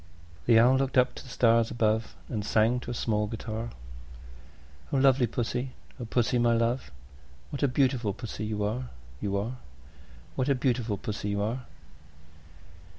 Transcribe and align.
The 0.47 0.57
Owl 0.57 0.77
looked 0.77 0.97
up 0.97 1.13
to 1.13 1.21
the 1.23 1.29
stars 1.29 1.69
above, 1.69 2.15
And 2.27 2.43
sang 2.43 2.79
to 2.79 2.89
a 2.89 2.93
small 2.95 3.27
guitar, 3.27 3.69
"O 4.91 4.97
lovely 4.97 5.27
Pussy, 5.27 5.73
O 5.99 6.05
Pussy, 6.05 6.39
my 6.39 6.55
love, 6.55 6.89
What 7.51 7.61
a 7.61 7.67
beautiful 7.67 8.11
Pussy 8.11 8.45
you 8.45 8.63
are, 8.63 8.89
You 9.21 9.37
are, 9.37 9.43
You 9.43 9.49
are! 9.49 9.57
What 10.35 10.49
a 10.49 10.55
beautiful 10.55 10.97
Pussy 10.97 11.29
you 11.29 11.41
are!" 11.43 11.65